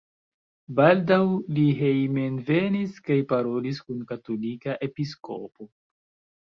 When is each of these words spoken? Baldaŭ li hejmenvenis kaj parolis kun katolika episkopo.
Baldaŭ 0.77 1.19
li 1.57 1.65
hejmenvenis 1.81 2.97
kaj 3.11 3.19
parolis 3.35 3.85
kun 3.87 4.03
katolika 4.15 4.77
episkopo. 4.91 5.73